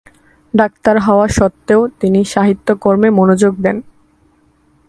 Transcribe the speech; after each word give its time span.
Doctor 0.53 0.95
হওয়া 0.99 1.27
সত্ত্বেও 1.27 1.81
তিনি 1.99 2.19
সাহিত্যকর্মে 2.25 3.09
মনোযোগ 3.09 3.53
দেন। 3.61 3.77